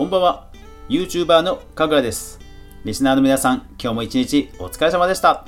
[0.00, 0.46] こんばんは。
[0.88, 2.40] YouTuber のかぐらです。
[2.86, 5.44] リスナーの皆さん今日も一日お疲れ様でした。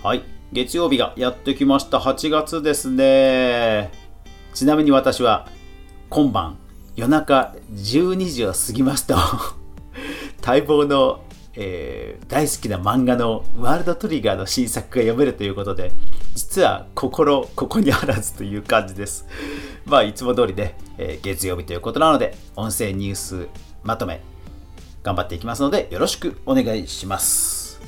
[0.00, 0.22] はい。
[0.52, 1.98] 月曜日がやってきました。
[1.98, 3.90] 8月ですね。
[4.54, 5.48] ちなみに私は
[6.08, 6.56] 今晩
[6.94, 9.16] 夜中12時を過ぎますと
[10.46, 15.90] 待望のえー、大好きな漫画のワールドトリガーの新作が読めるということで、
[16.36, 19.26] 実は心ここにあらずという感じです。
[19.84, 23.48] まあ、いつも通りね、えー、月曜日ということなので、音声ニュース
[23.82, 24.20] まとめ、
[25.02, 27.80] 頑張っていきますので、よろしくお願いします。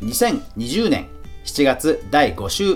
[0.00, 1.08] 2020年
[1.44, 2.74] 7月第5週、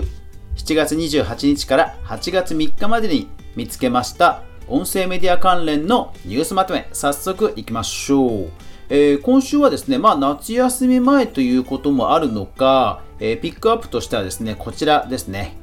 [0.55, 8.49] 7月28日から8月3日までに見つけました音声メディア関連のニュースまとめ、早速いきましょう。
[8.89, 15.57] えー、今週はですね、まあ、夏休み前ということもあるのか、えー、ピックアップとしてはですね、こちらですね。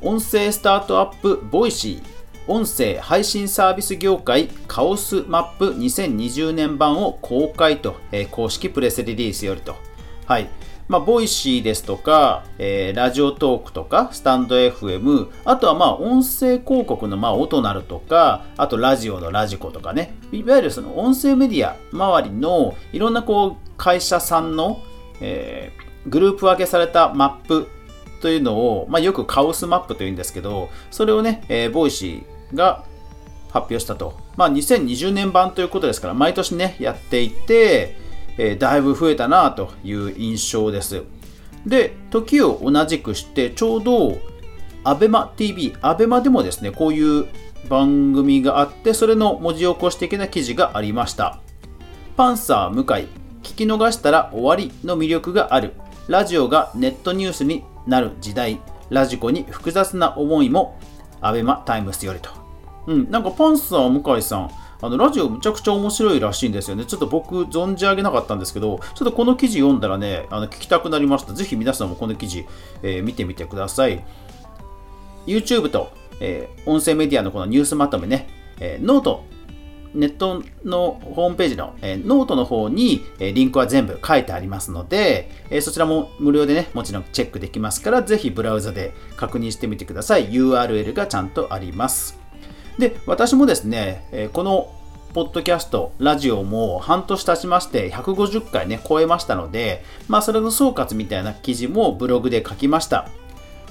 [0.00, 9.74] 音声スタートアップ Voicy、音声配信サービス業界カオスマップ2020年版を公開と、えー、公式プレスリリースよりと。
[10.26, 10.48] はい。
[10.86, 24.80] まあ、 Voicy ですとか、えー、 Radiotalk とか、 stand.fm、あとはまあ、音声広告のまあ、オトナルとか、あとラジオの radiko とかね、いわゆるその音声メディア周りのいろんなこう、会社さんの、
[25.20, 27.68] えー、グループ分けされたマップ
[28.20, 32.84] というのを、まあ、よくカオスマップというんですけど、それをね、えー、 Voicy が
[33.50, 34.18] 発表したと。
[34.36, 37.96] まあ、2020年版ということですから、毎年ね、やっていて、
[38.36, 41.02] えー、だいぶ増えたなという印象です。
[41.66, 44.18] で、時を同じくして、ちょうど
[44.84, 47.26] ABEMATV、ABEMA でもですね、こういう
[47.68, 51.40] 番組があって、それの文字起こし的な記事がありました。
[52.16, 53.06] パンサー向井、
[53.42, 55.72] 聞き逃したら終わりの魅力がある。
[56.08, 60.78] ラジオがネットニュースになる時代、ラジコに複雑な思いも、
[61.20, 62.30] アベマタイムスよりと。
[62.86, 66.84] うん、なんかパンサー向井さん、あのラジオむちゃくちゃ面白いらしいんですよね。
[66.84, 71.32] ちょっと僕存じ上げなかったんですけど、ちょっとこの記事読んだらね、あの聞きたくなりました。
[71.32, 72.46] ぜひ皆さんもこの記事、
[72.82, 74.04] えー、見てみてください。
[75.26, 75.90] YouTube と、
[76.20, 78.28] えー、音声メディアのこのニュースまとめね、
[78.60, 79.24] えー、 note、
[79.94, 90.30] ネットのホームページの、えー、ノートの方に、えー、リンクは全部書いてありますので、えー、そちらも無料でね、もちろんチェックできますから、ぜひブラウザで確認してみてください。
[90.30, 92.18] URL がちゃんとあります。
[92.78, 94.72] で、私もですね、えこの
[95.14, 103.08] ポッドキャスト、ラジオも半年経ちまして150回ね、超えましたので、まあそれの総括みたいな記事もブログで書きました。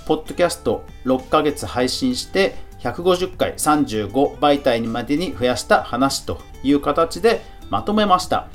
[0.07, 8.47] ポッドキャスト6ヶ月配信して150回35媒体にまでに増やした話という形でまとめました。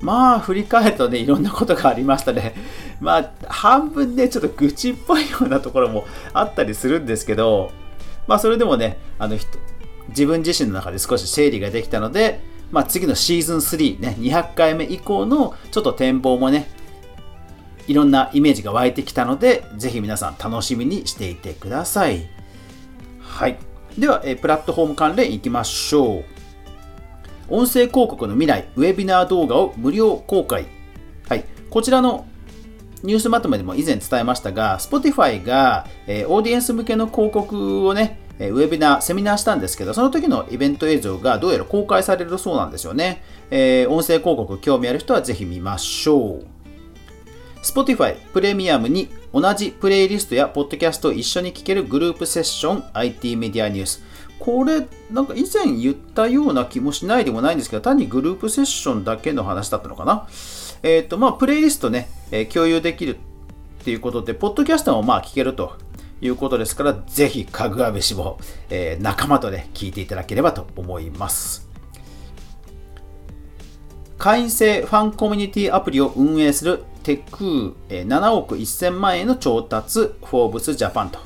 [0.00, 2.54] まあ振り返るとね、いろんなことがありましたね。
[2.98, 7.72] まあ半分ね、ちょっと愚痴っぽいようなところもあったりするんですけど、
[8.26, 9.36] まあそれでもね、あの
[10.08, 12.40] 自分自身の中で少し整理ができたので、
[12.70, 16.70] まあ、次のシーズン3ね、200回目以降のちょっと展望もね、
[17.86, 22.28] いろんなイメージが湧いてきたので、ぜひ皆さん楽しみにしていてください。
[23.20, 23.58] はい。
[23.98, 26.24] では、えプラットフォーム関連いきましょう。
[27.48, 30.66] 音声広告の未来、ウェビナー動画を無料公開。
[31.28, 31.44] はい。
[31.70, 32.26] こちらの
[33.02, 43.22] ニュースまとめでも以前伝えましたが、Spotify が、え、オーディエンス向けの広告をね、えウェビナー、セミナーしたんですけど、その時のイベント映像がどうやら公開されるそうなんですよね。
[43.50, 46.55] えー、音声広告興味ある人はぜひ見ましょう。
[47.66, 54.04] Spotify プレミアムに同じプレイリストやポッドキャストを一緒に聞けるグループセッション IT メディアニュース。
[54.38, 60.28] これ、なんか以前言ったような気もしないでもないんですけど、単にグループセッションだけの話だったのかな？
[60.84, 65.76] えっ、ー、と、まあ、プレイリストね、えー、共有できるっていうことで、ポッドキャストもまあ聞けると
[66.20, 68.38] いうことですから、ぜひ、かぐわ飯も、
[68.70, 71.65] えー、仲間とね、聞いていただければと思います。
[74.18, 81.18] 会員制ファンコミュニティアプリを運営するテクー、7億1000万円の調達、フォーブスジャパンと。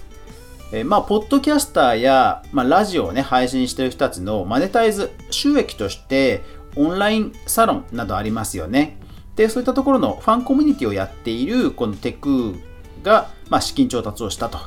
[0.73, 6.43] え、まあ、ポッドキャスターや、まあ、ラジオをね、配信している人たちのマネタイズ、収益として、
[6.77, 8.99] オンラインサロンなどありますよね。
[9.37, 12.61] で、そういったところのファンコミュニティをやっている、このテクー
[13.03, 14.59] が、まあ、資金調達をしたと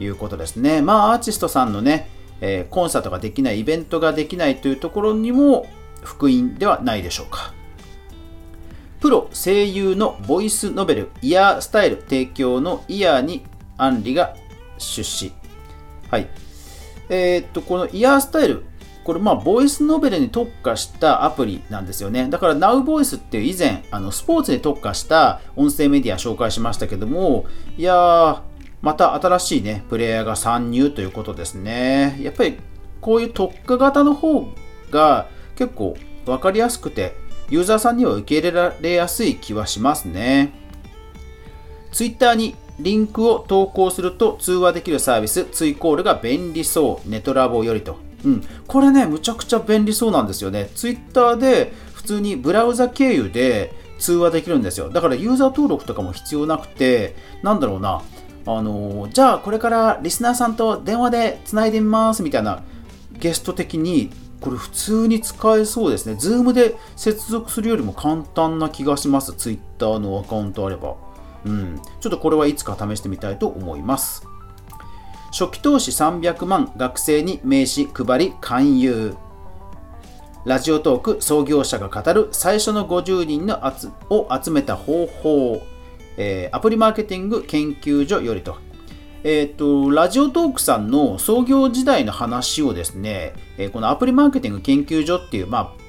[0.00, 0.80] いうことですね。
[0.80, 2.08] まあ、アーティストさんのね、
[2.40, 5.66] えー、コンサートができない、イベントができないというところにも
[6.02, 7.52] 福音ではないでしょうか。
[9.04, 13.44] プロ声優のボイスノベル、イヤースタイル提供のイヤーに
[13.76, 14.34] アンリが
[14.78, 15.30] 出資。
[16.10, 16.28] はい。
[17.10, 18.64] えー、っと、このイヤースタイル、
[19.04, 22.28] これまあ、ボイスノベルに特化したアプリなんですよね。
[22.30, 27.44] だから NowVoice っていう以前、あのスポーツに特化した音声メディア紹介しましたけども、
[27.76, 28.40] いやー、
[28.80, 32.18] また新しいね、プレイヤーが参入ということですね。
[32.22, 32.56] やっぱり
[33.02, 34.48] こういう特化型の方
[34.90, 35.26] が
[35.56, 40.52] 結構分かりやすくて、ユーザーさんには受け入れられやすい気はしますね。
[41.92, 47.96] Twitter にリンクを投稿すると通話できるサービス、ツイコールが便利そう、ネトラボよりと。
[48.24, 50.70] うん、これね、むちゃくちゃ便利そうなんですよね。
[50.74, 54.90] Twitter で普通にブラウザ経由で通話できるんですよ。
[54.90, 58.02] だからユーザー登録とかも必要なくて、なんだろうな、
[58.46, 62.62] あのじゃあこれからリスナーさんと電話でつないでみますみたいな
[63.12, 64.10] ゲスト的に
[64.44, 66.12] これ普通に使えそうですね。
[66.12, 69.32] Zoom で接続するよりも簡単な気がします。
[69.32, 70.96] Twitter のアカウントあれば。
[71.46, 71.80] うん。
[71.98, 74.28] ちょっとこれはいつか試してみたいと思います。
[75.32, 79.16] 初期投資300万学生に名刺配り勧誘。
[80.44, 83.62] ラジオトーク創業者が語る最初の50人の
[84.10, 85.62] を集めた方法、
[86.18, 88.58] えー、アプリマーケティング研究所よりと。
[89.24, 95.84] えっ、ー、と、ラジオトークさんの創業時代の話をですね、え、このアプリマーケティング研究所っていう、まあ、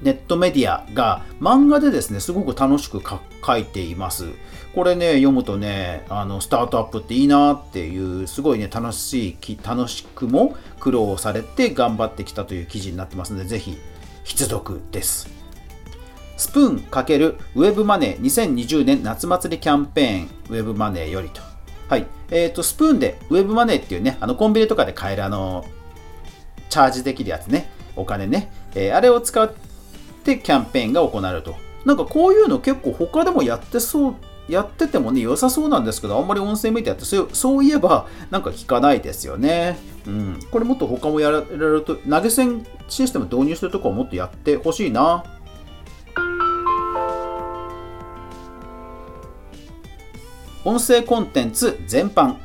[0.00, 3.02] ネットメディアが漫画でですね、すごく楽しく
[3.44, 4.26] 書いています。
[4.76, 13.76] これね、読むとね、あの、スタートアップっていいなっていう、すごいね、楽しい、楽しくも苦労されて頑張ってきたという記事になってますので、ぜひ、
[14.22, 15.28] 必読です。
[16.36, 21.51] スプーン×ウェブマネー2020年夏祭りキャンペーンウェブマネーよりと。
[21.88, 22.06] はい。
[22.30, 25.64] えっ、ー、と、スプーンでウェブマネーっていうね、あの、コンビニとかで買えるあの、
[26.68, 29.52] チャージできるやつね、お金ね、えー、あれを使っ
[30.24, 31.54] てキャンペーンが行われると。
[31.84, 34.14] なんかこういうの結構他でもやってそう、
[34.48, 39.78] やっててもね、良さそうなんですけど、あんまり音声メディアってそうそういえばなんか聞かないですよね。
[40.06, 40.40] うん。
[40.50, 45.24] これもっと他もやられると、投げ銭システム導入してるとこはもっとやってほしいな。
[50.64, 52.36] 音声コンテンツ全般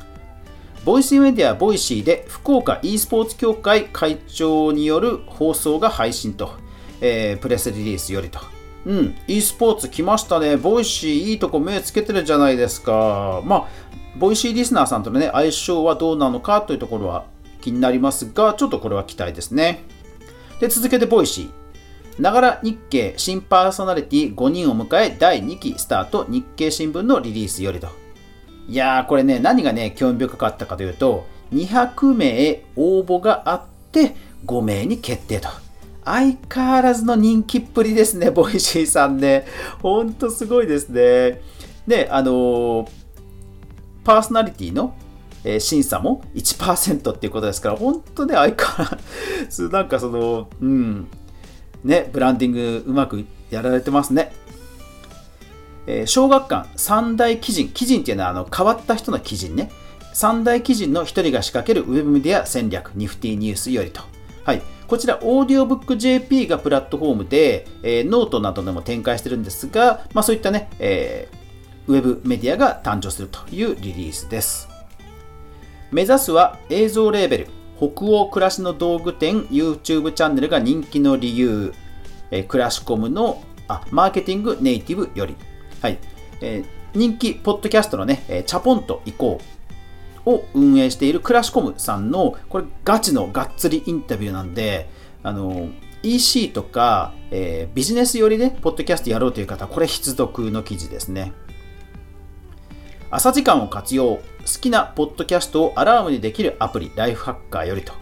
[0.84, 6.52] Voicy メディア Voicy で福岡 e スポーツ協会会長による放送が配信と、
[7.00, 8.40] えー、プレスリリースよりと。
[8.86, 10.56] うん、e スポーツ来ましたね。
[10.56, 13.42] Voicy いいとこ目つけてるじゃないですか。
[13.44, 13.68] まあ、
[14.16, 17.26] Voicy リスナーさんとのね、相性はどうなのかというところは
[17.60, 19.82] 気になりますが、ちょっとこれは期待ですね。
[20.60, 22.22] で、続けて Voicy。
[22.22, 28.07] ながら日経、新パーソナリティ5人を迎え第2期スタート日経新聞のリリースよりと。
[28.68, 35.48] いやー、これね、何がね、興味深かったかというと、200名応募があって、5名に決定と。
[36.04, 39.46] 相変わらずの人気っぷりですね、 Voicy さんね。
[39.80, 41.40] ほんとすごいですね。
[41.86, 42.88] で、あのー、
[44.04, 44.94] パーソナリティの、
[45.44, 48.98] え、審査も1%っていうことですから、本当ね、相変わら
[49.48, 51.08] ず、なんかその、うん、
[51.84, 54.32] ね、ブランディングうまくやられてますね。
[55.90, 59.70] えー、小学館三大奇人、奇人っていうのはあの変わった人の奇人ね。
[60.12, 64.02] 三大奇人の一人が仕掛けるウェブメディア戦略、ニフティニュースよりと。
[64.44, 64.62] はい。
[64.86, 74.68] こちら、 audiobook.jp がプラットフォームで、えー、ノートなどでも展開してるんですが、まあ、そういったね、えー、ウェブメディアが誕生するというリリースです。
[75.90, 77.48] 目指すは映像レーベル、
[77.78, 81.72] 北欧暮らしの道具店 YouTube チャンネルが人気の理由、
[82.30, 85.34] えー、クラシコムのあマーケティングネイティブより。
[85.80, 85.98] はい。
[86.40, 89.40] えー、人気ポッドキャストのね、えー、チャポンと行こ
[90.26, 94.88] うを運営しているクラシコムさんの、これガチのがっつりインタビューなんで、
[95.22, 95.68] あの、
[96.02, 101.32] EC とか、えー、ビジネス寄りで、ポッドキャストやろうという方、これ必読の記事ですね。
[103.10, 104.16] 朝時間を活用。
[104.16, 104.22] 好
[104.60, 107.92] きなポッドキャストをアラームにできるアプリ、ライフハッカーよりと。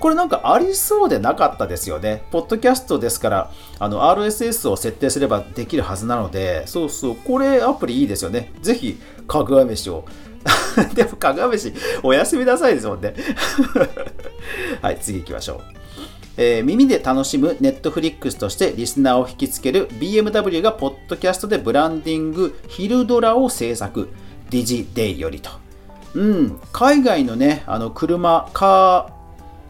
[0.00, 2.24] これなんかありそうでなかったですよね。
[2.30, 8.50] ポッドキャストですから、あの RSS を設定すればできるはずなので、そうそう、これアプリいいですよね。
[8.62, 10.06] ぜひ、かぐわ飯を。
[10.94, 13.14] でも、かぐわ飯、おやすみなさいですもんね。
[14.80, 15.60] はい、次行きましょう。
[16.38, 24.08] えー、耳で楽しむネットフリックスとしてリスナーを引きつける BMW がポッドキャストでブランディングヒルドラを制作。
[24.48, 25.50] ディジデイよりと。
[26.14, 29.19] うん、海外のね、あの車、カー、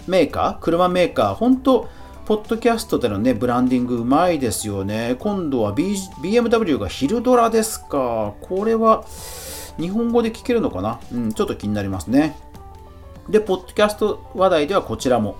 [0.07, 1.88] メーカー、車メーカー、本当
[2.26, 5.16] ポッドキャストでのね、ブランディングうまいですよね。
[5.19, 8.35] 今度は、B、BMW が昼ドラですか。
[8.40, 9.04] これは
[9.78, 11.00] 日本語で聞けるのかな？
[11.12, 12.37] うん、ちょっと気になりますね。
[13.28, 15.37] で、ポッドキャスト話題ではこちらも。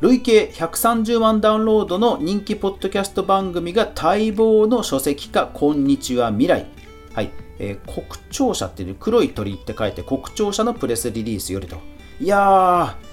[0.00, 6.66] 累計130万ダウンロードの人気ポッドキャスト番組が待望の書籍化、こんにちは未来。
[7.14, 7.30] はい。
[7.58, 11.76] えー、国庁舎っていう黒い鳥って書いて国庁舎のプレスリリースよりと。
[12.20, 13.11] いやー、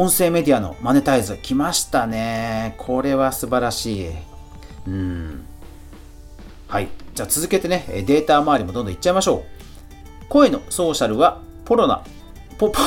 [0.00, 2.74] 音声メディアのマネタイズ来ましたね。
[2.78, 4.10] これは素晴らしい。
[4.86, 5.44] うん。
[6.68, 6.88] はい。
[7.14, 9.44] じゃあ続けてね、データ周りもどんどんいっちゃいましょ
[10.24, 10.26] う。
[10.30, 12.02] 声のソーシャルはポロナ、
[12.56, 12.80] ポ、ポ、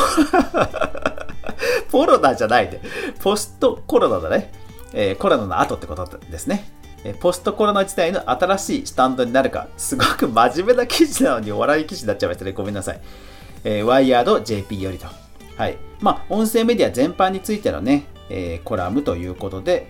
[1.91, 2.82] ポロナじゃないで、
[3.22, 4.51] ポストコロナだね。
[4.91, 6.67] えー、コロナの後ってことですね。
[7.20, 12.53] ポストコロナ時代の新しいスタンドになるか、すごく真面目な記事なのにお笑い記事になっちゃいましたね。
[12.53, 13.00] ごめんなさい。
[13.65, 15.23] えー、ワイヤード JP よりと。
[15.57, 15.77] はい。
[16.01, 19.88] まあ、音声メディア全般についてのね、えー、コラムということで、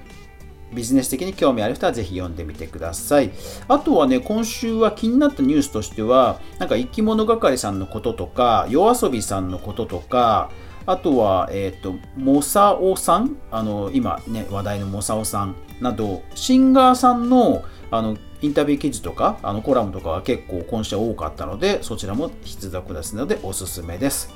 [0.73, 3.31] ビジネス的に興味ある人はぜひ読んでみてください。
[3.67, 10.49] あとはね、今週は気になったニュースとしては、なんか生き物係さんのこととか、夜遊びさんのこととか、
[10.85, 24.33] あとは、えっ、ー、と、モサオさん、あの、今ね、話題のモサオさんなど、シンガーさんの、あの、インタビュー記事とか、あの、コラムとかは結構今週は多かったので、そちらも必読ですので、おすすめです。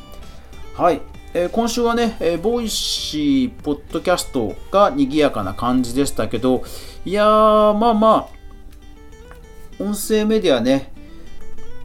[0.75, 1.01] はい。
[1.39, 6.63] え、今週はね、え、 Voicy、ポッドキャストが賑やかな感じでしたけど、
[7.05, 8.27] いやー、まあま
[9.79, 10.91] あ、音声メディアね、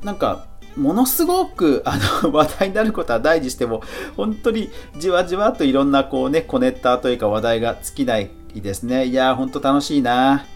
[0.02, 3.82] なんか、ものすごくあの 話題になることは大事しても、
[4.16, 9.04] 本当にじわじわといろんなこうね、コネッターというか話題が尽きないですね。
[9.04, 10.46] いやー、本当楽しいな。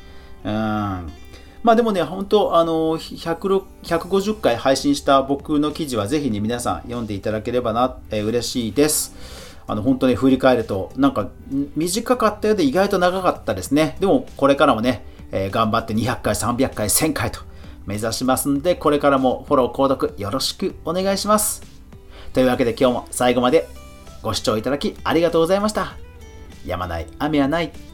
[0.42, 1.12] うん。
[1.62, 9.14] まあでもね、本当、あの、150回配信した僕の記事はぜひね、皆さん読んでいただければな、えー、嬉しいです。
[9.66, 11.28] あの、本当に振り返ると、なんか
[11.75, 13.96] 短かったようで意外と長かったですね。
[14.00, 17.40] でも、これからもね、えー、頑張って200回、300回、1000回と
[17.84, 21.62] 目指しますんで、これからもフォロー、購読よろしくお願いします。
[22.32, 23.66] というわけで今日も最後まで
[24.22, 25.96] ご視聴いただきありがとうございました。
[26.66, 27.85] やまない雨はない。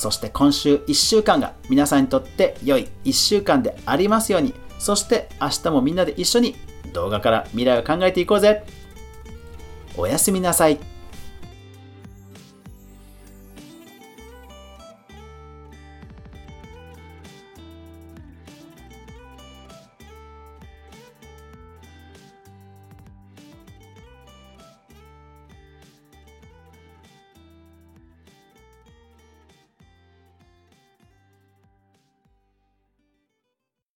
[0.00, 4.54] そして今週1週間が皆さんにとって良い1週間でありますように。
[4.78, 6.56] そして明日もみんなで一緒に
[6.94, 8.64] 動画から未来を考えていこうぜ。
[9.98, 10.78] おやすみなさい。